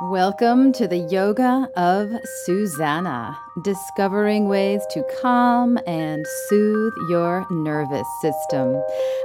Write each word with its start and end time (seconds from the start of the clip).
Welcome 0.00 0.72
to 0.74 0.86
the 0.86 0.98
Yoga 1.10 1.68
of 1.74 2.08
Susanna, 2.44 3.36
discovering 3.62 4.46
ways 4.46 4.80
to 4.92 5.02
calm 5.20 5.76
and 5.88 6.24
soothe 6.46 6.92
your 7.10 7.44
nervous 7.50 8.06
system. 8.22 8.80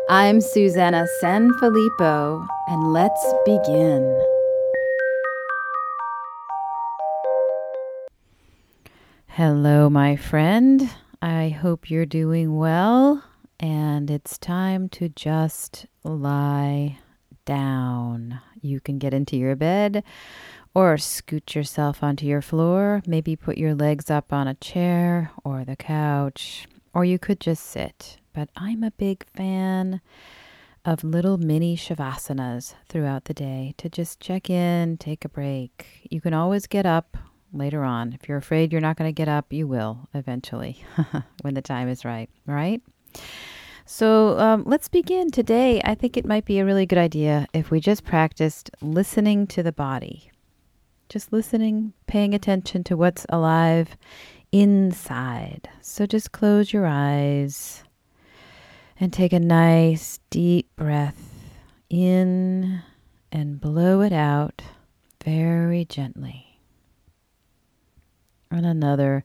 I'm 0.10 0.42
Susanna 0.42 1.06
Sanfilippo, 1.22 2.48
and 2.70 2.92
let's 2.92 3.24
begin. 3.46 4.20
Hello, 9.28 9.92
my 9.92 10.16
friend. 10.16 10.90
I 11.22 11.50
hope 11.50 11.92
you're 11.92 12.08
doing 12.08 12.58
well, 12.58 13.24
and 13.60 14.10
it's 14.10 14.40
time 14.40 14.90
to 14.90 15.08
just 15.10 15.86
lie 16.04 16.98
down. 17.46 18.40
You 18.62 18.80
can 18.80 18.98
get 18.98 19.14
into 19.14 19.36
your 19.36 19.56
bed 19.56 20.04
or 20.74 20.98
scoot 20.98 21.56
yourself 21.56 22.04
onto 22.04 22.26
your 22.26 22.42
floor. 22.42 23.02
Maybe 23.06 23.36
put 23.36 23.58
your 23.58 23.76
legs 23.76 24.10
up 24.10 24.34
on 24.34 24.48
a 24.48 24.56
chair 24.56 25.32
or 25.44 25.64
the 25.64 25.76
couch, 25.76 26.68
or 26.94 27.06
you 27.06 27.20
could 27.20 27.40
just 27.40 27.66
sit. 27.66 28.18
But 28.34 28.50
I'm 28.56 28.84
a 28.84 28.92
big 28.92 29.26
fan 29.36 30.02
of 30.86 31.04
little 31.04 31.38
mini 31.38 31.78
shavasanas 31.78 32.74
throughout 32.90 33.26
the 33.26 33.34
day 33.34 33.74
to 33.78 33.90
just 33.90 34.20
check 34.20 34.50
in, 34.50 34.98
take 34.98 35.24
a 35.24 35.30
break. 35.30 36.08
You 36.10 36.20
can 36.20 36.34
always 36.34 36.68
get 36.68 36.86
up 36.86 37.18
later 37.54 37.84
on. 37.84 38.14
If 38.14 38.28
you're 38.28 38.38
afraid 38.38 38.72
you're 38.72 38.82
not 38.82 38.98
going 38.98 39.08
to 39.08 39.14
get 39.14 39.30
up, 39.30 39.54
you 39.54 39.68
will 39.68 40.10
eventually 40.14 40.84
when 41.42 41.54
the 41.54 41.62
time 41.62 41.88
is 41.88 42.04
right, 42.04 42.30
right? 42.46 42.82
So 43.86 44.40
um, 44.40 44.64
let's 44.66 44.88
begin 44.88 45.30
today. 45.30 45.82
I 45.84 45.94
think 45.94 46.18
it 46.18 46.26
might 46.26 46.46
be 46.46 46.60
a 46.60 46.66
really 46.66 46.86
good 46.86 46.98
idea 46.98 47.48
if 47.54 47.70
we 47.70 47.80
just 47.80 48.04
practiced 48.04 48.72
listening 48.82 49.46
to 49.48 49.62
the 49.62 49.74
body 49.74 50.32
just 51.10 51.32
listening, 51.32 51.94
paying 52.08 52.34
attention 52.34 52.84
to 52.86 52.98
what's 52.98 53.26
alive 53.30 53.98
inside. 54.52 55.70
So 55.82 56.06
just 56.06 56.32
close 56.32 56.74
your 56.74 56.86
eyes 56.86 57.84
and 59.00 59.12
take 59.12 59.34
a 59.34 59.40
nice 59.40 60.20
deep 60.30 60.76
breath 60.76 61.50
in 61.90 62.82
and 63.32 63.60
blow 63.60 64.02
it 64.02 64.14
out 64.14 64.62
very 65.24 65.86
gently. 65.86 66.60
And 68.52 68.66
another 68.66 69.24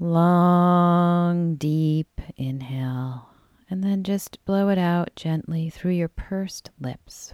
long, 0.00 1.54
deep 1.54 2.20
inhale. 2.36 3.28
And 3.70 3.82
then 3.82 4.02
just 4.02 4.44
blow 4.44 4.68
it 4.68 4.78
out 4.78 5.12
gently 5.16 5.70
through 5.70 5.92
your 5.92 6.08
pursed 6.08 6.70
lips. 6.80 7.32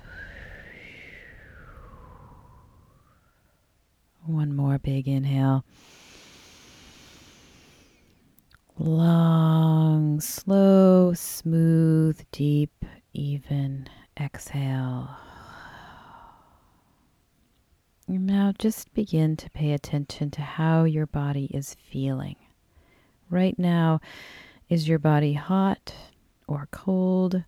One 4.29 4.55
more 4.55 4.79
big 4.79 5.09
inhale. 5.09 5.65
Long, 8.79 10.21
slow, 10.21 11.15
smooth, 11.15 12.21
deep, 12.31 12.84
even 13.15 13.89
exhale. 14.21 15.09
Now 18.06 18.53
just 18.59 18.93
begin 18.93 19.34
to 19.37 19.49
pay 19.49 19.73
attention 19.73 20.31
to 20.33 20.43
how 20.43 20.84
your 20.84 21.06
body 21.06 21.47
is 21.47 21.75
feeling. 21.91 22.37
Right 23.31 23.59
now, 23.59 23.99
is 24.69 24.87
your 24.87 24.99
body 24.99 25.33
hot 25.33 25.95
or 26.47 26.69
cold, 26.71 27.45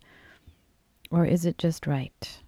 or 1.11 1.27
is 1.27 1.45
it 1.45 1.59
just 1.59 1.87
right? 1.87 2.41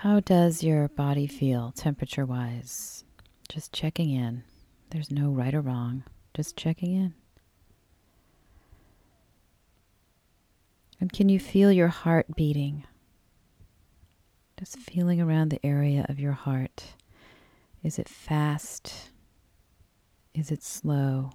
How 0.00 0.18
does 0.18 0.62
your 0.62 0.88
body 0.88 1.26
feel 1.26 1.72
temperature 1.72 2.24
wise? 2.24 3.04
Just 3.50 3.70
checking 3.70 4.08
in. 4.08 4.44
There's 4.88 5.10
no 5.10 5.28
right 5.28 5.52
or 5.52 5.60
wrong, 5.60 6.04
just 6.32 6.56
checking 6.56 6.94
in. 6.94 7.12
And 10.98 11.12
can 11.12 11.28
you 11.28 11.38
feel 11.38 11.70
your 11.70 11.88
heart 11.88 12.34
beating? 12.34 12.84
Just 14.58 14.78
feeling 14.78 15.20
around 15.20 15.50
the 15.50 15.60
area 15.62 16.06
of 16.08 16.18
your 16.18 16.32
heart. 16.32 16.94
Is 17.82 17.98
it 17.98 18.08
fast? 18.08 19.10
Is 20.34 20.50
it 20.50 20.62
slow? 20.62 21.32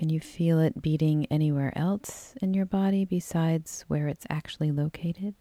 Can 0.00 0.08
you 0.08 0.18
feel 0.18 0.58
it 0.60 0.80
beating 0.80 1.26
anywhere 1.26 1.76
else 1.76 2.32
in 2.40 2.54
your 2.54 2.64
body 2.64 3.04
besides 3.04 3.84
where 3.86 4.08
it's 4.08 4.26
actually 4.30 4.70
located? 4.70 5.34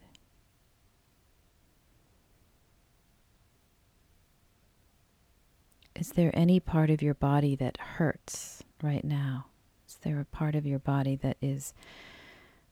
Is 5.95 6.09
there 6.09 6.31
any 6.33 6.59
part 6.59 6.89
of 6.89 7.01
your 7.01 7.13
body 7.13 7.55
that 7.55 7.77
hurts 7.77 8.61
right 8.83 9.05
now? 9.05 9.45
Is 9.87 9.95
there 10.01 10.19
a 10.19 10.25
part 10.25 10.55
of 10.55 10.65
your 10.65 10.79
body 10.79 11.15
that 11.15 11.37
is 11.41 11.73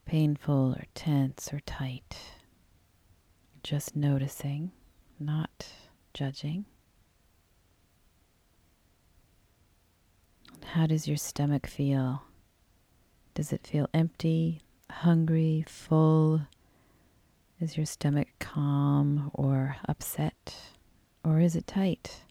painful 0.05 0.75
or 0.77 0.83
tense 0.93 1.53
or 1.53 1.61
tight? 1.61 2.17
Just 3.63 3.95
noticing, 3.95 4.73
not 5.21 5.67
judging. 6.13 6.65
How 10.72 10.85
does 10.85 11.07
your 11.07 11.17
stomach 11.17 11.66
feel? 11.66 12.23
Does 13.33 13.53
it 13.53 13.66
feel 13.66 13.88
empty, 13.94 14.59
hungry, 14.91 15.63
full? 15.66 16.41
Is 17.61 17.78
your 17.78 17.85
stomach 17.85 18.28
calm 18.39 19.31
or 19.33 19.78
upset? 19.88 20.55
Or 21.23 21.39
is 21.39 21.55
it 21.55 21.67
tight? 21.67 22.22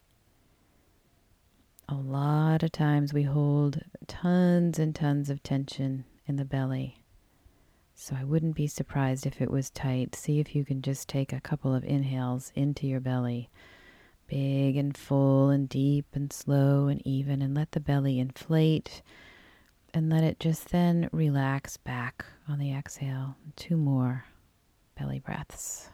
A 1.88 1.94
lot 1.94 2.62
of 2.62 2.72
times 2.72 3.14
we 3.14 3.22
hold 3.22 3.80
tons 4.06 4.78
and 4.78 4.94
tons 4.94 5.30
of 5.30 5.42
tension 5.42 6.04
in 6.26 6.36
the 6.36 6.44
belly. 6.44 7.03
So 7.94 8.14
I 8.20 8.24
wouldn't 8.24 8.54
be 8.54 8.66
surprised 8.66 9.24
if 9.24 9.41
it 9.41 9.50
was 9.50 9.70
tight. 9.70 10.14
See 10.14 10.41
if 10.41 10.54
you 10.54 10.64
can 10.64 10.82
just 10.82 11.08
take 11.08 11.32
a 11.32 11.41
couple 11.41 11.74
of 11.74 11.84
inhales 11.84 12.53
into 12.54 12.86
your 12.86 13.00
belly 13.00 13.48
big 14.26 14.76
and 14.76 14.97
full 14.97 15.50
and 15.50 15.69
deep 15.69 16.06
and 16.14 16.32
slow 16.32 16.87
and 16.88 17.06
even, 17.06 17.42
and 17.42 17.54
let 17.54 17.72
the 17.72 17.81
belly 17.81 18.19
inflate 18.19 19.03
and 19.92 20.10
let 20.10 20.22
it 20.22 20.38
just 20.38 20.69
then 20.69 21.09
relax 21.12 21.76
back 21.76 22.25
on 22.48 22.59
the 22.59 22.72
exhale. 22.72 23.36
Two 23.56 23.76
more 23.76 24.26
belly 24.98 25.19
breaths. 25.19 25.91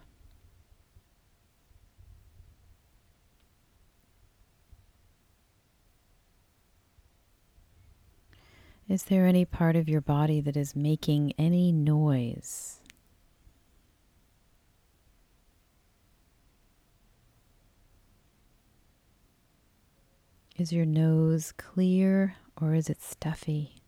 Is 8.88 9.04
there 9.04 9.26
any 9.26 9.46
part 9.46 9.76
of 9.76 9.88
your 9.88 10.02
body 10.02 10.42
that 10.42 10.56
is 10.56 10.76
making 10.76 11.32
any 11.38 11.72
noise? 11.72 12.81
Is 20.62 20.72
your 20.72 20.86
nose 20.86 21.50
clear 21.56 22.36
or 22.60 22.72
is 22.72 22.88
it 22.88 23.02
stuffy? 23.02 23.82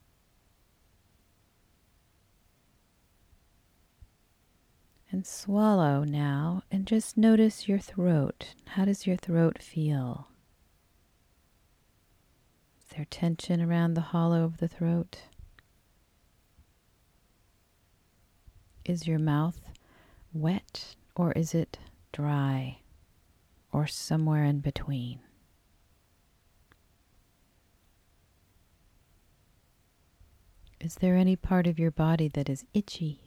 And 5.08 5.24
swallow 5.24 6.02
now 6.02 6.64
and 6.72 6.84
just 6.84 7.16
notice 7.16 7.68
your 7.68 7.78
throat. 7.78 8.54
How 8.70 8.86
does 8.86 9.06
your 9.06 9.14
throat 9.14 9.62
feel? 9.62 10.26
Is 12.80 12.96
there 12.96 13.06
tension 13.08 13.62
around 13.62 13.94
the 13.94 14.10
hollow 14.10 14.42
of 14.42 14.56
the 14.56 14.66
throat? 14.66 15.28
Is 18.84 19.06
your 19.06 19.20
mouth 19.20 19.60
wet 20.32 20.96
or 21.14 21.30
is 21.34 21.54
it 21.54 21.78
dry 22.10 22.78
or 23.70 23.86
somewhere 23.86 24.42
in 24.42 24.58
between? 24.58 25.20
Is 30.84 30.96
there 30.96 31.16
any 31.16 31.34
part 31.34 31.66
of 31.66 31.78
your 31.78 31.90
body 31.90 32.28
that 32.28 32.50
is 32.50 32.66
itchy? 32.74 33.18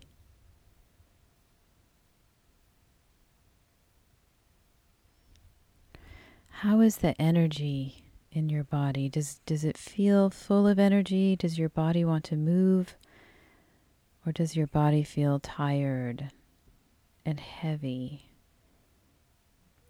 How 6.50 6.81
is 6.81 6.98
the 6.98 7.19
energy 7.19 8.04
in 8.31 8.50
your 8.50 8.63
body? 8.63 9.09
Does 9.09 9.39
does 9.48 9.63
it 9.63 9.75
feel 9.75 10.30
full 10.30 10.68
of 10.68 10.77
energy? 10.77 11.36
Does 11.36 11.57
your 11.57 11.69
body 11.69 12.06
want 12.06 12.25
to 12.25 12.36
move? 12.36 12.95
Or 14.24 14.31
does 14.31 14.56
your 14.56 14.68
body 14.68 15.01
feel 15.01 15.39
tired 15.39 16.30
and 17.25 17.39
heavy? 17.39 18.33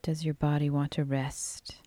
Does 0.01 0.23
your 0.23 0.35
body 0.35 0.69
want 0.69 0.91
to 0.91 1.03
rest? 1.03 1.81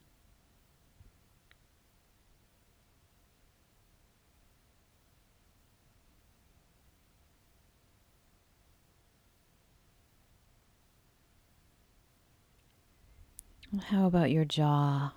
How 13.78 14.06
about 14.06 14.32
your 14.32 14.44
jaw? 14.44 15.12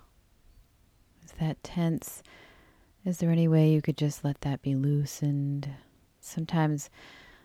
Is 1.24 1.32
that 1.40 1.64
tense? 1.64 2.22
Is 3.04 3.18
there 3.18 3.32
any 3.32 3.48
way 3.48 3.72
you 3.72 3.82
could 3.82 3.96
just 3.96 4.22
let 4.24 4.42
that 4.42 4.62
be 4.62 4.76
loosened? 4.76 5.68
Sometimes 6.20 6.88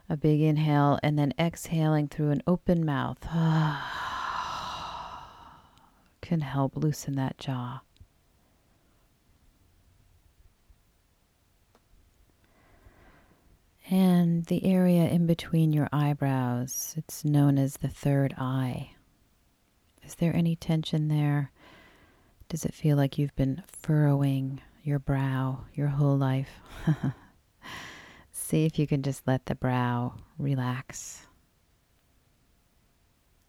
a 0.08 0.16
big 0.16 0.40
inhale 0.40 1.00
and 1.02 1.18
then 1.18 1.34
exhaling 1.40 2.10
through 2.10 2.30
an 2.30 2.44
open 2.46 2.86
mouth 2.86 3.18
can 6.22 6.42
help 6.42 6.78
loosen 6.78 7.16
that 7.16 7.40
jaw. 7.40 7.82
And 13.90 14.46
the 14.46 14.64
area 14.64 15.08
in 15.08 15.26
between 15.26 15.74
your 15.74 15.90
eyebrows, 15.92 16.94
it's 16.96 17.26
known 17.26 17.58
as 17.58 17.78
the 17.78 17.88
third 17.88 18.36
eye. 18.38 18.92
Is 20.10 20.16
there 20.16 20.36
any 20.36 20.56
tension 20.56 21.08
there? 21.08 21.52
Does 22.50 22.66
it 22.66 22.74
feel 22.74 22.98
like 22.98 23.20
you've 23.20 23.36
been 23.36 23.62
furrowing 23.68 24.60
your 24.84 24.98
brow 24.98 25.66
your 25.76 25.90
whole 25.90 26.18
life? 26.18 26.50
See 28.32 28.66
if 28.66 28.80
you 28.80 28.88
can 28.88 29.04
just 29.04 29.28
let 29.28 29.46
the 29.46 29.54
brow 29.54 30.16
relax 30.40 31.28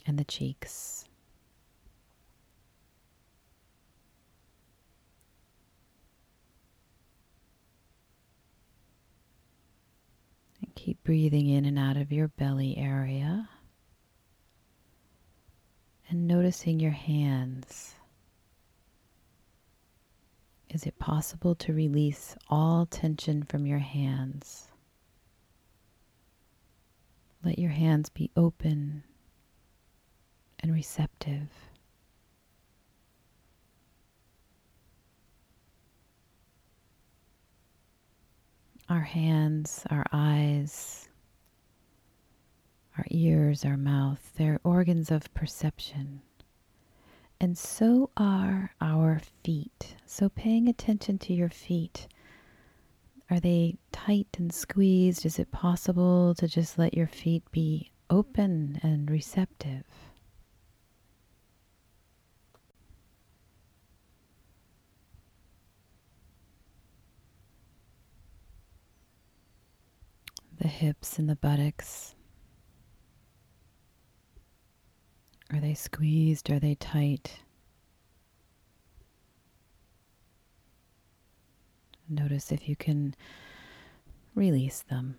and 0.06 0.18
the 0.18 0.24
cheeks. 0.24 1.06
And 10.60 10.74
keep 10.74 11.02
breathing 11.04 11.48
in 11.48 11.64
and 11.64 11.78
out 11.78 11.96
of 11.96 12.12
your 12.12 12.28
belly 12.28 12.76
area 12.76 13.48
and 16.10 16.26
noticing 16.26 16.80
your 16.80 16.90
hands. 16.90 17.94
Is 20.68 20.84
it 20.84 20.98
possible 20.98 21.54
to 21.56 21.72
release 21.72 22.36
all 22.48 22.86
tension 22.86 23.44
from 23.44 23.64
your 23.64 23.78
hands? 23.78 24.66
Let 27.44 27.58
your 27.58 27.70
hands 27.70 28.08
be 28.08 28.30
open 28.36 29.04
and 30.58 30.74
receptive. 30.74 31.48
Our 38.88 39.00
hands, 39.00 39.84
our 39.90 40.04
eyes, 40.12 41.08
ears, 43.10 43.64
our 43.64 43.76
mouth, 43.76 44.32
they're 44.36 44.60
organs 44.64 45.10
of 45.10 45.32
perception. 45.34 46.22
And 47.40 47.56
so 47.56 48.10
are 48.16 48.72
our 48.80 49.20
feet. 49.42 49.96
So, 50.06 50.28
paying 50.28 50.68
attention 50.68 51.18
to 51.18 51.32
your 51.32 51.48
feet 51.48 52.06
are 53.30 53.38
they 53.38 53.76
tight 53.92 54.26
and 54.38 54.52
squeezed? 54.52 55.24
Is 55.24 55.38
it 55.38 55.52
possible 55.52 56.34
to 56.34 56.48
just 56.48 56.78
let 56.78 56.94
your 56.94 57.06
feet 57.06 57.44
be 57.52 57.92
open 58.10 58.80
and 58.82 59.08
receptive? 59.08 59.84
The 70.58 70.66
hips 70.66 71.18
and 71.20 71.28
the 71.30 71.36
buttocks. 71.36 72.16
Are 75.52 75.60
they 75.60 75.74
squeezed? 75.74 76.48
Are 76.50 76.60
they 76.60 76.76
tight? 76.76 77.40
Notice 82.08 82.52
if 82.52 82.68
you 82.68 82.76
can 82.76 83.14
release 84.34 84.82
them. 84.82 85.16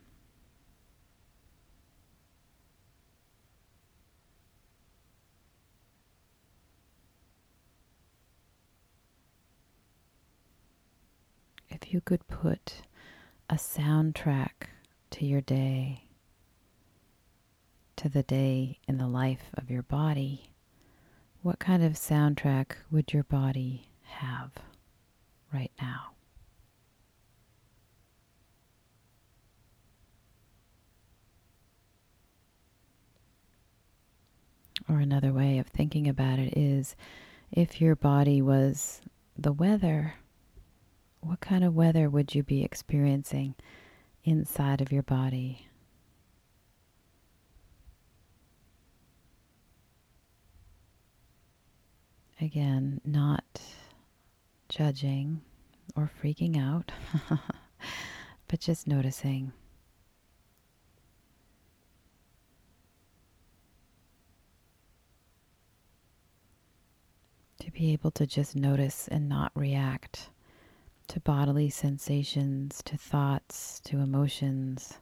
If 11.70 11.94
you 11.94 12.02
could 12.02 12.26
put 12.28 12.84
a 13.50 13.56
soundtrack 13.56 14.68
to 15.12 15.26
your 15.26 15.42
day, 15.42 16.06
to 18.02 18.10
the 18.10 18.24
day 18.24 18.80
in 18.88 18.98
the 18.98 19.08
life 19.08 19.52
of 19.54 19.70
your 19.70 19.84
body, 19.84 20.50
what 21.44 21.60
kind 21.60 21.84
of 21.84 21.94
soundtrack 21.94 22.72
would 22.90 23.14
your 23.14 23.22
body 23.22 23.92
have 24.02 24.50
right 25.54 25.70
now? 25.80 26.14
Or 34.90 34.98
another 35.00 35.32
way 35.32 35.60
of 35.60 35.68
thinking 35.68 36.08
about 36.08 36.40
it 36.40 36.58
is 36.58 36.96
if 37.52 37.80
your 37.80 37.96
body 37.96 38.42
was 38.42 39.02
the 39.38 39.54
weather, 39.54 40.16
what 41.20 41.40
kind 41.40 41.64
of 41.64 41.76
weather 41.76 42.10
would 42.10 42.34
you 42.34 42.42
be 42.42 42.64
experiencing 42.64 43.54
inside 44.24 44.82
of 44.82 44.92
your 44.92 45.04
body? 45.04 45.68
Again, 52.42 53.00
not 53.06 53.62
judging 54.68 55.42
or 55.96 56.10
freaking 56.22 56.58
out, 56.58 56.92
but 58.48 58.60
just 58.60 58.88
noticing. 58.88 59.54
to 67.60 67.70
be 67.70 67.94
able 67.94 68.10
to 68.10 68.26
just 68.26 68.56
notice 68.56 69.08
and 69.08 69.30
not 69.30 69.52
react 69.54 70.30
to 71.08 71.20
bodily 71.20 71.70
sensations, 71.70 72.82
to 72.84 72.98
thoughts, 72.98 73.80
to 73.84 74.00
emotions, 74.00 74.98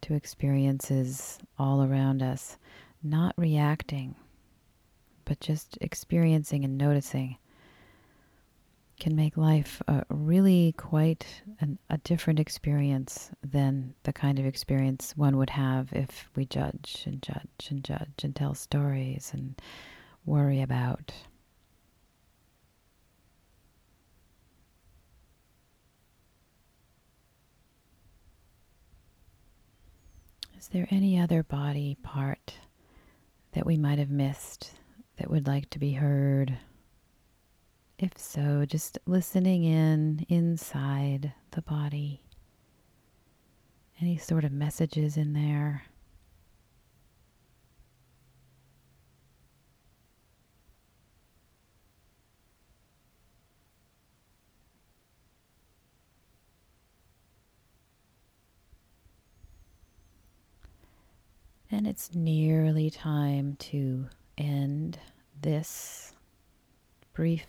to 0.00 0.14
experiences 0.14 1.40
all 1.58 1.82
around 1.82 2.22
us, 2.22 2.56
not 3.02 3.34
reacting, 3.36 4.14
but 5.38 5.46
just 5.46 5.76
experiencing 5.80 6.64
and 6.64 6.78
noticing 6.78 7.36
can 8.98 9.14
make 9.14 9.36
life 9.36 9.82
a 9.88 10.02
really 10.08 10.72
quite 10.78 11.26
an, 11.60 11.78
a 11.90 11.98
different 11.98 12.40
experience 12.40 13.30
than 13.42 13.92
the 14.04 14.12
kind 14.12 14.38
of 14.38 14.46
experience 14.46 15.12
one 15.16 15.36
would 15.36 15.50
have 15.50 15.92
if 15.92 16.30
we 16.34 16.46
judge 16.46 17.02
and 17.04 17.20
judge 17.20 17.68
and 17.68 17.84
judge 17.84 18.24
and 18.24 18.34
tell 18.34 18.54
stories 18.54 19.30
and 19.34 19.60
worry 20.24 20.62
about. 20.62 21.12
Is 30.58 30.68
there 30.68 30.88
any 30.90 31.20
other 31.20 31.42
body 31.42 31.98
part 32.02 32.54
that 33.52 33.66
we 33.66 33.76
might 33.76 33.98
have 33.98 34.10
missed 34.10 34.72
that 35.16 35.30
would 35.30 35.46
like 35.46 35.70
to 35.70 35.78
be 35.78 35.92
heard? 35.92 36.58
If 37.98 38.18
so, 38.18 38.64
just 38.66 38.98
listening 39.06 39.64
in 39.64 40.26
inside 40.28 41.32
the 41.52 41.62
body. 41.62 42.20
Any 44.00 44.18
sort 44.18 44.44
of 44.44 44.52
messages 44.52 45.16
in 45.16 45.32
there? 45.32 45.84
And 61.70 61.86
it's 61.86 62.14
nearly 62.14 62.90
time 62.90 63.56
to 63.60 64.08
end 64.38 64.98
this 65.40 66.12
brief 67.12 67.46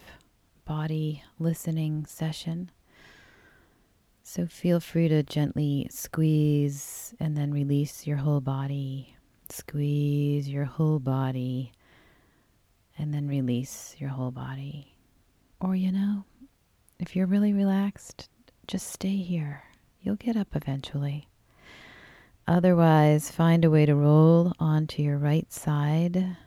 body 0.66 1.24
listening 1.40 2.06
session. 2.06 2.72
So 4.24 4.46
feel 4.46 4.80
free 4.80 5.08
to 5.08 5.24
gently 5.24 5.88
squeeze 5.90 7.14
and 7.20 7.38
then 7.38 7.52
release 7.54 8.06
your 8.06 8.18
whole 8.18 8.42
body. 8.42 9.16
Squeeze 9.50 10.50
your 10.50 10.66
whole 10.66 11.00
body 11.00 11.72
and 12.98 13.14
then 13.14 13.28
release 13.28 13.96
your 13.98 14.10
whole 14.10 14.32
body. 14.32 14.98
Or, 15.62 15.76
you 15.76 15.92
know, 15.92 16.26
if 17.00 17.16
you're 17.16 17.28
really 17.28 17.54
relaxed, 17.54 18.30
just 18.68 18.88
stay 18.88 19.16
here. 19.18 19.64
You'll 20.02 20.16
get 20.16 20.36
up 20.36 20.56
eventually. 20.56 21.28
Otherwise, 22.48 23.32
find 23.32 23.64
a 23.66 23.70
way 23.70 23.86
to 23.86 23.96
roll 23.96 24.54
onto 24.60 25.02
your 25.02 25.18
right 25.18 25.52
side. 25.52 26.38